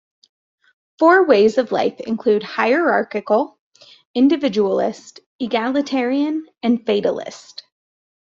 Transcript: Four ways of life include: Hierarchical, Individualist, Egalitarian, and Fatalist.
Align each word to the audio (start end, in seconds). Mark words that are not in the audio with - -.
Four 0.97 1.27
ways 1.27 1.59
of 1.59 1.71
life 1.71 1.99
include: 1.99 2.41
Hierarchical, 2.41 3.59
Individualist, 4.15 5.19
Egalitarian, 5.39 6.47
and 6.63 6.83
Fatalist. 6.83 7.61